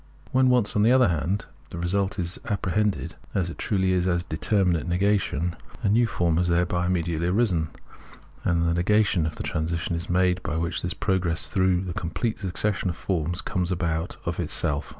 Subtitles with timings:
[0.31, 4.23] When once, on the other hand, the result is apprehended, as it truly is, as
[4.23, 7.69] determinate negation, a new form has thereby im mediately arisen;
[8.43, 12.39] and in the negation the transition is made by which the progress through the complete
[12.39, 14.89] succession of forms comes about of itself.